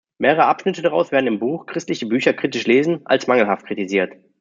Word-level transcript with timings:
Mehrere 0.17 0.47
Abschnitte 0.47 0.81
daraus 0.81 1.11
werden 1.11 1.27
im 1.27 1.37
Buch 1.37 1.67
"Christliche 1.67 2.07
Bücher 2.07 2.33
kritisch 2.33 2.65
lesen" 2.65 3.01
als 3.05 3.27
mangelhaft 3.27 3.67
kritisiert. 3.67 4.11